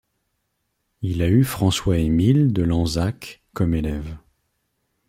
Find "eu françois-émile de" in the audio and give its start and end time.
1.29-2.63